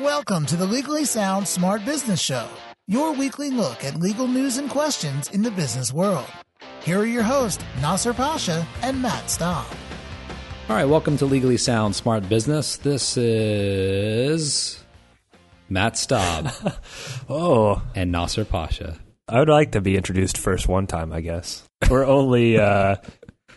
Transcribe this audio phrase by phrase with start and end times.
[0.00, 2.46] Welcome to the Legally Sound Smart Business Show,
[2.86, 6.26] your weekly look at legal news and questions in the business world.
[6.82, 9.66] Here are your hosts, Nasser Pasha and Matt Staub.
[10.68, 12.76] All right, welcome to Legally Sound Smart Business.
[12.78, 14.82] This is
[15.68, 16.50] Matt Staub
[17.28, 18.98] Oh, and Nasser Pasha.
[19.28, 21.64] I would like to be introduced first one time, I guess.
[21.90, 22.96] We're only uh,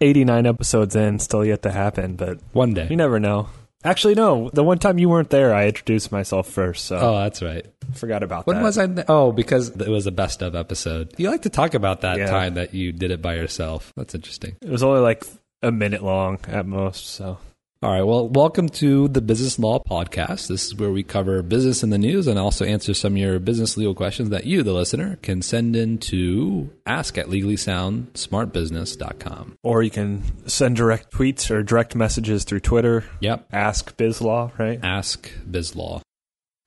[0.00, 2.86] 89 episodes in, still yet to happen, but One day.
[2.88, 3.48] you never know.
[3.84, 4.48] Actually, no.
[4.52, 7.66] The one time you weren't there, I introduced myself first, so Oh, that's right.
[7.94, 8.62] forgot about When that.
[8.62, 8.86] was I?
[8.86, 11.12] th- oh, because it was a best of episode.
[11.18, 12.26] You like to talk about that Yeah.
[12.30, 13.92] time that you did it by yourself.
[13.96, 14.56] That's interesting.
[14.62, 15.24] It was only like
[15.62, 17.38] a minute long at most, so
[17.82, 18.04] All right.
[18.04, 20.46] Well, welcome to the Business Law Podcast.
[20.46, 23.40] This is where we cover business in the news and also answer some of your
[23.40, 29.56] business legal questions that you, the listener, can send in to ask at legallysoundsmartbusiness.com.
[29.64, 33.04] or you can send direct tweets or direct messages through Twitter.
[33.18, 33.48] Yep.
[33.52, 34.78] Ask BizLaw, right?
[34.80, 36.02] Ask BizLaw.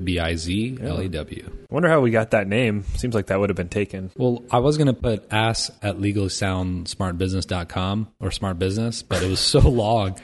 [0.04, 1.50] B I Z L A W.
[1.70, 2.84] Wonder how we got that name.
[2.98, 4.12] Seems like that would have been taken.
[4.18, 9.40] Well, I was going to put ask at legallysoundsmartbusiness.com or smart business, but it was
[9.40, 10.20] so long.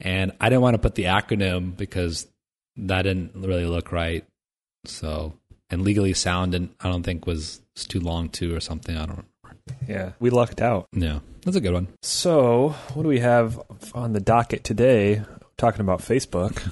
[0.00, 2.26] And I didn't want to put the acronym because
[2.76, 4.24] that didn't really look right.
[4.86, 5.34] So,
[5.68, 8.96] and legally sound, and I don't think was, was too long too or something.
[8.96, 9.26] I don't Remember.
[9.88, 10.86] Yeah, we lucked out.
[10.92, 11.88] Yeah, that's a good one.
[12.02, 13.60] So, what do we have
[13.94, 15.22] on the docket today?
[15.56, 16.62] Talking about Facebook.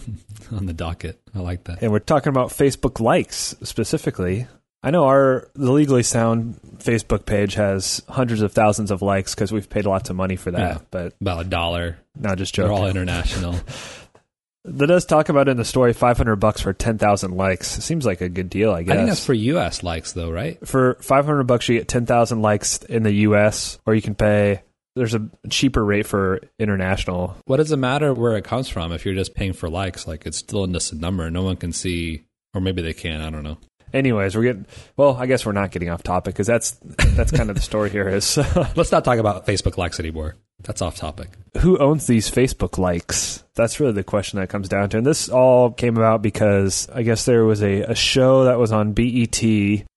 [0.57, 1.21] On the docket.
[1.35, 1.83] I like that.
[1.83, 4.47] and we're talking about Facebook likes specifically.
[4.83, 9.51] I know our the legally sound Facebook page has hundreds of thousands of likes because
[9.51, 10.59] we've paid lots of money for that.
[10.61, 10.79] Yeah.
[10.91, 11.99] But About a dollar.
[12.17, 13.57] not just They're all international.
[14.65, 17.69] That does talk about in the story five hundred bucks for ten thousand likes.
[17.69, 18.93] Seems like a good deal, I guess.
[18.93, 20.59] I think that's for US likes though, right?
[20.67, 23.79] for five hundred bucks, you get ten thousand likes in the U.S.
[23.87, 24.63] or you can pay.
[24.95, 27.37] There's a cheaper rate for international.
[27.47, 30.07] What does it matter where it comes from if you're just paying for likes?
[30.07, 31.31] Like it's still just a number.
[31.31, 33.23] No one can see, or maybe they can.
[33.23, 33.59] I don't know.
[33.93, 34.67] Anyways, we're getting.
[34.97, 36.73] Well, I guess we're not getting off topic because that's
[37.17, 38.09] that's kind of the story here.
[38.09, 38.37] Is
[38.77, 40.37] Let's not talk about Facebook likes anymore.
[40.65, 41.29] That's off topic.
[41.59, 43.45] who owns these Facebook likes?
[43.55, 44.99] That's really the question that comes down to.
[44.99, 48.73] And this all came about because I guess there was a, a show that was
[48.73, 49.41] on BET,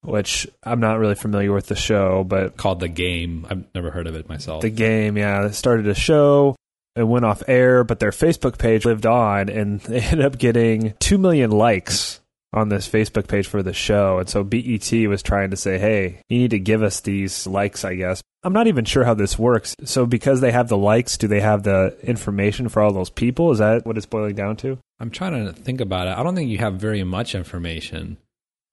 [0.04, 3.48] which I'm not really familiar with the show, but Called the game.
[3.50, 4.62] I've never heard of it myself.
[4.62, 6.56] the game, yeah, they started a show.
[6.96, 10.94] It went off air, but their Facebook page lived on, and they ended up getting
[11.00, 12.21] 2 million likes
[12.54, 14.20] on this Facebook page for the show.
[14.20, 17.86] And so BET was trying to say, hey, you need to give us these likes,
[17.86, 18.22] I guess.
[18.44, 19.76] I'm not even sure how this works.
[19.84, 23.52] So because they have the likes, do they have the information for all those people?
[23.52, 24.80] Is that what it's boiling down to?
[25.00, 26.18] I'm trying to think about it.
[26.18, 28.18] I don't think you have very much information.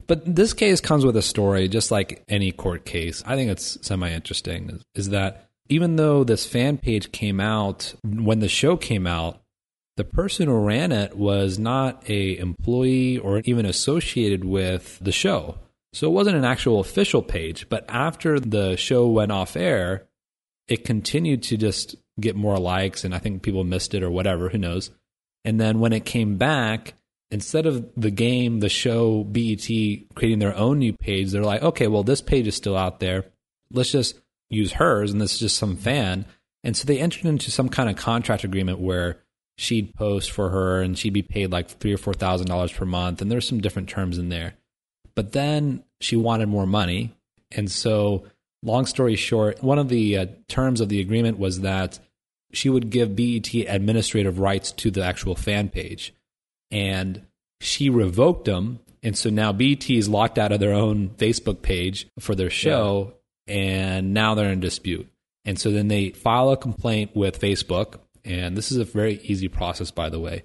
[0.07, 3.23] But this case comes with a story, just like any court case.
[3.27, 8.41] I think it's semi interesting is, that even though this fan page came out when
[8.41, 9.43] the show came out,
[9.99, 15.59] the person who ran it was not a employee or even associated with the show.
[15.93, 20.07] So it wasn't an actual official page, but after the show went off air,
[20.69, 24.49] it continued to just get more likes and I think people missed it or whatever,
[24.49, 24.93] who knows.
[25.45, 26.95] And then when it came back,
[27.33, 29.67] instead of the game, the show, BET
[30.15, 33.25] creating their own new page, they're like, okay, well, this page is still out there.
[33.73, 36.25] Let's just use hers, and this is just some fan.
[36.63, 39.23] And so they entered into some kind of contract agreement where
[39.59, 42.87] she'd post for her and she'd be paid like three or four thousand dollars per
[42.87, 43.21] month.
[43.21, 44.55] And there's some different terms in there.
[45.15, 47.13] But then she wanted more money.
[47.51, 48.25] And so,
[48.63, 51.99] long story short, one of the uh, terms of the agreement was that
[52.53, 56.15] she would give BET administrative rights to the actual fan page.
[56.71, 57.23] And
[57.61, 58.79] she revoked them.
[59.03, 63.15] And so now BET is locked out of their own Facebook page for their show.
[63.49, 65.09] And now they're in dispute.
[65.45, 68.01] And so then they file a complaint with Facebook.
[68.29, 70.43] And this is a very easy process, by the way.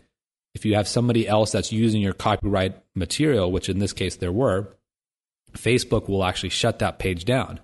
[0.56, 4.32] If you have somebody else that's using your copyright material, which in this case there
[4.32, 4.76] were,
[5.52, 7.60] Facebook will actually shut that page down.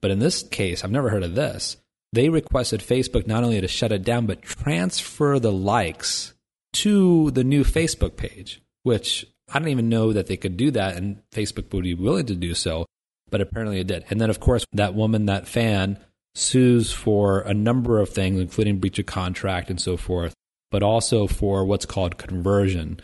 [0.00, 1.78] But in this case, I've never heard of this.
[2.12, 6.34] They requested Facebook not only to shut it down, but transfer the likes
[6.74, 10.96] to the new Facebook page, which I don't even know that they could do that
[10.96, 12.86] and Facebook would be willing to do so,
[13.30, 14.04] but apparently it did.
[14.10, 15.98] And then, of course, that woman, that fan,
[16.36, 20.34] sues for a number of things, including breach of contract and so forth,
[20.70, 23.00] but also for what's called conversion.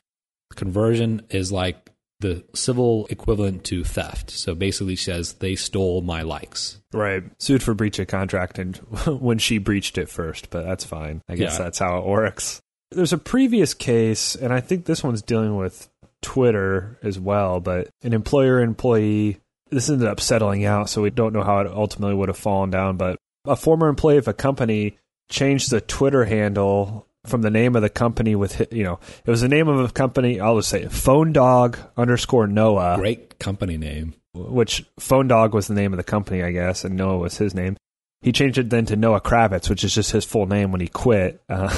[0.54, 1.90] Conversion is like
[2.20, 4.30] the civil equivalent to theft.
[4.30, 6.80] So basically she says they stole my likes.
[6.92, 7.24] Right.
[7.40, 8.76] Sued for breach of contract and
[9.06, 11.22] when she breached it first, but that's fine.
[11.28, 11.64] I guess Yeah.
[11.64, 12.60] that's how it works.
[12.90, 15.88] There's a previous case, and I think this one's dealing with
[16.20, 19.38] Twitter as well, but an employer employee.
[19.70, 22.68] This ended up settling out, so we don't know how it ultimately would have fallen
[22.68, 22.98] down.
[22.98, 24.98] But a former employee of a company
[25.28, 29.40] changed the Twitter handle from the name of the company with you know it was
[29.40, 30.40] the name of a company.
[30.40, 32.96] I'll just say Phone Dog underscore Noah.
[32.98, 34.14] Great company name.
[34.34, 37.54] Which Phone Dog was the name of the company, I guess, and Noah was his
[37.54, 37.76] name.
[38.22, 40.86] He changed it then to Noah Kravitz, which is just his full name when he
[40.86, 41.68] quit, um,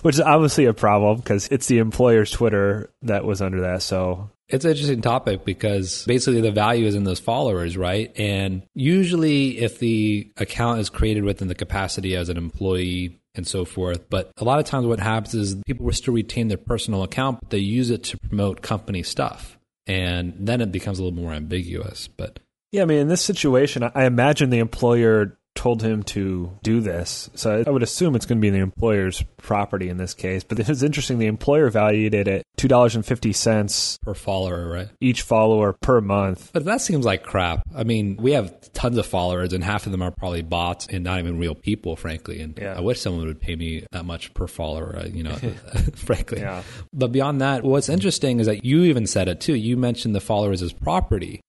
[0.00, 3.82] which is obviously a problem because it's the employer's Twitter that was under that.
[3.82, 8.12] So it's an interesting topic because basically the value is in those followers, right?
[8.18, 13.64] And usually, if the account is created within the capacity as an employee and so
[13.64, 17.02] forth, but a lot of times what happens is people will still retain their personal
[17.02, 19.58] account, but they use it to promote company stuff.
[19.86, 22.08] And then it becomes a little more ambiguous.
[22.08, 22.38] But
[22.70, 27.30] yeah, I mean, in this situation, I imagine the employer told him to do this.
[27.34, 30.44] So I would assume it's going to be the employer's property in this case.
[30.44, 31.18] But it's interesting.
[31.18, 34.88] The employer valued it at two dollars and fifty cents per follower, right?
[35.00, 36.50] Each follower per month.
[36.52, 37.64] But that seems like crap.
[37.74, 41.02] I mean, we have tons of followers, and half of them are probably bots and
[41.02, 42.40] not even real people, frankly.
[42.40, 42.74] And yeah.
[42.76, 44.96] I wish someone would pay me that much per follower.
[44.96, 45.34] Uh, you know,
[45.96, 46.40] frankly.
[46.40, 46.62] Yeah.
[46.92, 49.56] But beyond that, what's interesting is that you even said it too.
[49.56, 51.40] You mentioned the followers as property.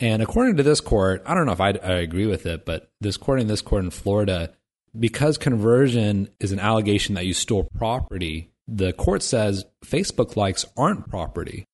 [0.00, 2.90] And according to this court, I don't know if I, I agree with it, but
[3.00, 4.52] this court in this court in Florida,
[4.98, 11.08] because conversion is an allegation that you stole property, the court says Facebook likes aren't
[11.08, 11.64] property.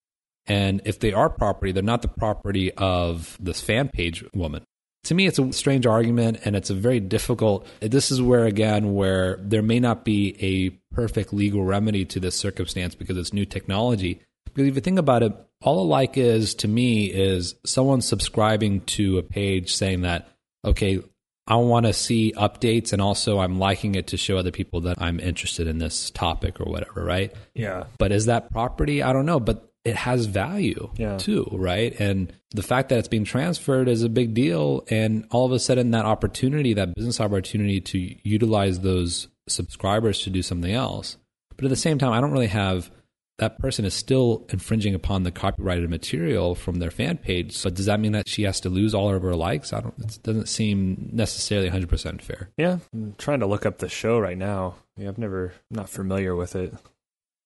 [0.47, 4.65] And if they are property, they're not the property of this fan page woman.
[5.05, 7.67] To me, it's a strange argument and it's a very difficult.
[7.81, 12.37] This is where, again, where there may not be a perfect legal remedy to this
[12.37, 14.21] circumstance because it's new technology.
[14.45, 18.83] Because if you think about it, all a like is to me is someone subscribing
[18.83, 20.29] to a page saying that,
[20.65, 21.03] okay,
[21.47, 25.01] I want to see updates and also I'm liking it to show other people that
[25.03, 27.33] I'm interested in this topic or whatever, right?
[27.55, 27.85] Yeah.
[27.99, 29.03] But is that property?
[29.03, 31.19] I don't know, but it has value yeah.
[31.19, 31.99] too, right?
[31.99, 34.85] And the fact that it's being transferred is a big deal.
[34.89, 40.31] And all of a sudden, that opportunity, that business opportunity to utilize those subscribers to
[40.31, 41.17] do something else.
[41.57, 42.91] But at the same time, I don't really have
[43.39, 47.57] that person is still infringing upon the copyrighted material from their fan page.
[47.57, 49.73] So does that mean that she has to lose all of her likes?
[49.73, 49.99] I don't.
[49.99, 52.51] It doesn't seem necessarily 100 percent fair.
[52.57, 54.77] Yeah, I'm trying to look up the show right now.
[54.97, 56.75] Yeah, I've never not familiar with it.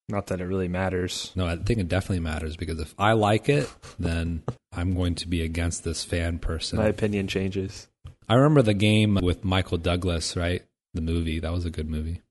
[0.09, 1.33] Not that it really matters.
[1.35, 5.29] No, I think it definitely matters because if I like it, then I'm going to
[5.29, 6.79] be against this fan person.
[6.79, 7.89] My opinion changes.
[8.29, 10.63] I remember the game with Michael Douglas, right?
[10.95, 11.41] The movie.
[11.41, 12.23] That was a good movie.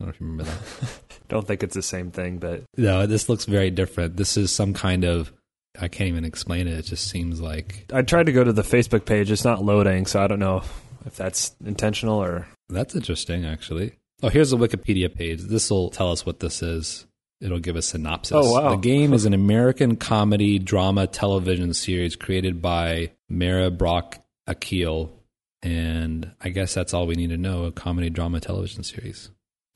[0.00, 1.00] I don't know if you remember that.
[1.32, 4.16] don't think it's the same thing, but no, this looks very different.
[4.16, 5.32] This is some kind of
[5.80, 6.78] I can't even explain it.
[6.78, 9.30] It just seems like I tried to go to the Facebook page.
[9.30, 10.62] It's not loading, so I don't know
[11.06, 13.46] if that's intentional or that's interesting.
[13.46, 15.40] Actually, oh, here's the Wikipedia page.
[15.42, 17.06] This will tell us what this is.
[17.40, 18.36] It'll give a synopsis.
[18.36, 18.70] Oh, wow.
[18.70, 25.12] The game is an American comedy drama television series created by Mara Brock Akil,
[25.60, 27.64] and I guess that's all we need to know.
[27.64, 29.30] A comedy drama television series.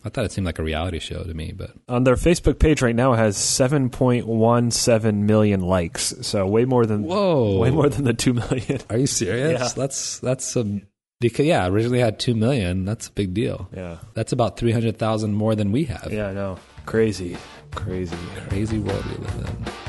[0.06, 2.80] I thought it seemed like a reality show to me, but on their Facebook page
[2.80, 6.14] right now has 7.17 million likes.
[6.22, 8.80] So way more than whoa, way more than the 2 million.
[8.88, 9.60] Are you serious?
[9.60, 9.68] Yeah.
[9.74, 10.80] That's that's a
[11.18, 12.84] because yeah, originally had 2 million.
[12.84, 13.68] That's a big deal.
[13.74, 13.98] Yeah.
[14.14, 16.12] That's about 300,000 more than we have.
[16.12, 16.58] Yeah, I know.
[16.84, 17.36] Crazy.
[17.74, 18.16] Crazy.
[18.48, 19.85] Crazy world we live in.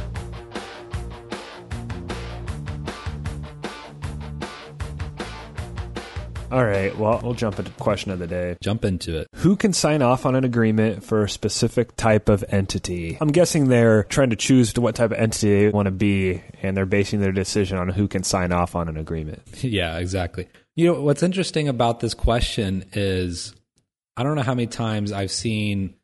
[6.50, 6.98] All right.
[6.98, 8.56] Well, we'll jump into question of the day.
[8.62, 9.28] Jump into it.
[9.36, 13.18] Who can sign off on an agreement for a specific type of entity?
[13.20, 16.78] I'm guessing they're trying to choose what type of entity they want to be, and
[16.78, 19.42] they're basing their decision on who can sign off on an agreement.
[19.68, 20.48] Yeah, exactly.
[20.76, 23.54] You know, what's interesting about this question is
[24.16, 25.96] I don't know how many times I've seen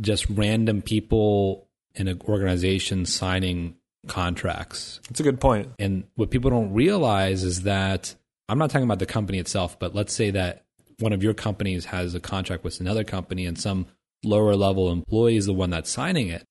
[0.00, 3.76] just random people in an organization signing
[4.06, 5.00] contracts.
[5.08, 5.70] That's a good point.
[5.78, 8.14] And what people don't realize is that
[8.48, 10.64] I'm not talking about the company itself, but let's say that
[11.00, 13.86] one of your companies has a contract with another company and some
[14.24, 16.44] lower level employee is the one that's signing it.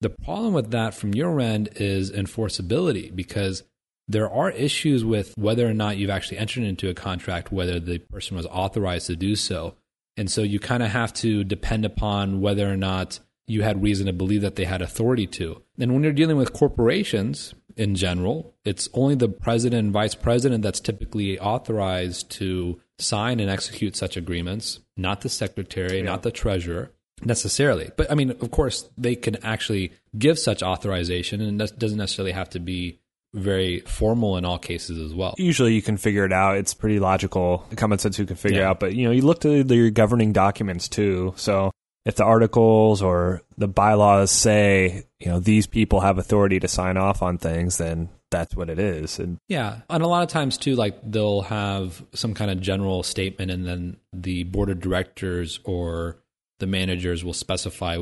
[0.00, 3.62] The problem with that from your end is enforceability because
[4.08, 7.98] there are issues with whether or not you've actually entered into a contract, whether the
[7.98, 9.74] person was authorized to do so.
[10.16, 14.06] And so you kind of have to depend upon whether or not you had reason
[14.06, 15.62] to believe that they had authority to.
[15.78, 18.54] And when you're dealing with corporations, in general.
[18.64, 24.16] It's only the president and vice president that's typically authorized to sign and execute such
[24.16, 26.04] agreements, not the secretary, yeah.
[26.04, 26.90] not the treasurer
[27.22, 27.90] necessarily.
[27.96, 32.32] But I mean, of course, they can actually give such authorization, and that doesn't necessarily
[32.32, 33.00] have to be
[33.34, 35.34] very formal in all cases as well.
[35.36, 36.56] Usually you can figure it out.
[36.56, 37.66] It's pretty logical.
[37.76, 38.70] Common sense you can figure yeah.
[38.70, 38.80] out.
[38.80, 41.34] But you know, you look to your governing documents too.
[41.36, 41.70] So
[42.06, 46.96] if the articles or the bylaws say, you know, these people have authority to sign
[46.96, 49.18] off on things, then that's what it is.
[49.18, 53.02] And yeah, and a lot of times too, like they'll have some kind of general
[53.02, 56.18] statement, and then the board of directors or
[56.60, 57.98] the managers will specify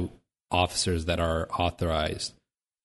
[0.51, 2.35] officers that are authorized.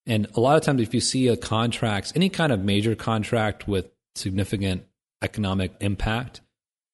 [0.06, 3.68] And a lot of times, if you see a contract, any kind of major contract
[3.68, 4.86] with significant
[5.22, 6.40] economic impact,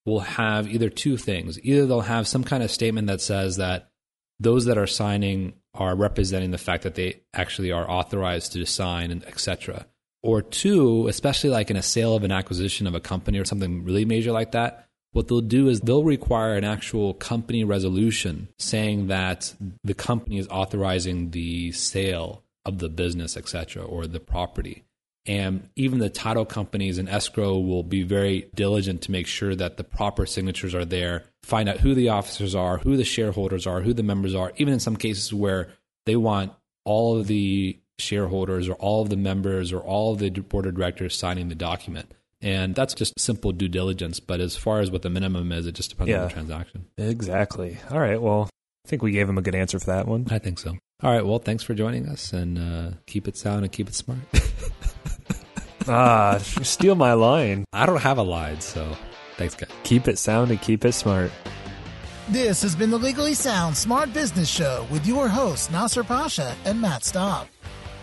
[0.03, 1.59] will have either two things.
[1.63, 3.91] Either they'll have some kind of statement that says that
[4.39, 9.11] those that are signing are representing the fact that they actually are authorized to sign
[9.11, 9.85] and etc.
[10.23, 13.83] Or two, especially like in a sale of an acquisition of a company or something
[13.83, 19.07] really major like that, what they'll do is they'll require an actual company resolution saying
[19.07, 24.83] that the company is authorizing the sale of the business, etc., or the property.
[25.25, 29.77] And even the title companies and escrow will be very diligent to make sure that
[29.77, 33.81] the proper signatures are there, find out who the officers are, who the shareholders are,
[33.81, 35.69] who the members are, even in some cases where
[36.05, 36.51] they want
[36.85, 40.75] all of the shareholders or all of the members or all of the board of
[40.75, 42.11] directors signing the document.
[42.41, 44.19] And that's just simple due diligence.
[44.19, 46.21] But as far as what the minimum is, it just depends Yeah.
[46.23, 46.85] on the transaction.
[46.97, 47.77] Exactly.
[47.89, 48.21] All right.
[48.21, 48.49] Well,
[48.85, 50.27] I think we gave him a good answer for that one.
[50.29, 50.75] I think so.
[51.01, 51.25] All right.
[51.25, 54.19] Well, thanks for joining us and uh, keep it sound and keep it smart.
[55.87, 57.65] ah, steal my line.
[57.73, 58.95] I don't have a line, so
[59.37, 59.69] thanks, guys.
[59.83, 61.31] Keep it sound and keep it smart.
[62.29, 66.81] This has been the Legally Sound Smart Business Show with your hosts, Nasser Pasha and
[66.81, 67.47] Matt Staub.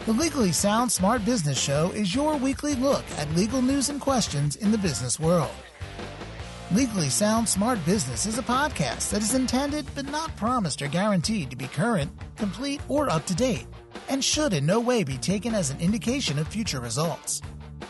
[0.06, 4.56] The Legally Sound Smart Business Show is your weekly look at legal news and questions
[4.56, 5.50] in the business world.
[6.72, 11.50] Legally Sound Smart Business is a podcast that is intended but not promised or guaranteed
[11.50, 13.66] to be current, complete, or up to date,
[14.08, 17.42] and should in no way be taken as an indication of future results.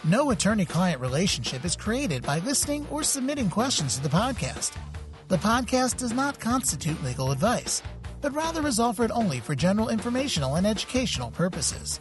[0.04, 4.73] No attorney client relationship is created by listening or submitting questions to the podcast.
[5.28, 7.85] The podcast does not constitute legal advice,
[8.21, 12.00] but rather is offered only for general informational and educational purposes.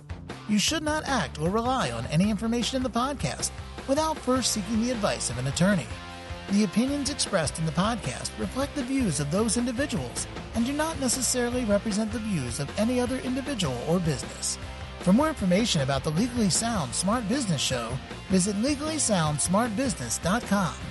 [0.49, 3.51] You should not act or rely on any information in the podcast
[3.87, 5.85] without first seeking the advice of an attorney.
[6.49, 10.99] The opinions expressed in the podcast reflect the views of those individuals and do not
[10.99, 14.57] necessarily represent the views of any other individual or business.
[15.01, 17.97] For more information about the Legally Sound Smart Business Show,
[18.29, 20.90] visit legallysoundsmartbusiness.com.